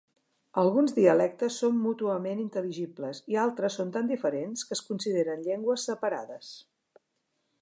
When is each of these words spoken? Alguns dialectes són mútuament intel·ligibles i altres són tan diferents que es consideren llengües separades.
Alguns 0.59 0.95
dialectes 0.99 1.57
són 1.63 1.77
mútuament 1.81 2.41
intel·ligibles 2.45 3.21
i 3.35 3.39
altres 3.43 3.79
són 3.81 3.95
tan 3.99 4.11
diferents 4.15 4.67
que 4.71 4.79
es 4.81 4.85
consideren 4.91 5.49
llengües 5.51 5.89
separades. 5.93 6.53